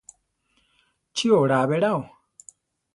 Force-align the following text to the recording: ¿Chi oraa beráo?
¿Chi 1.15 1.27
oraa 1.41 1.69
beráo? 1.71 2.01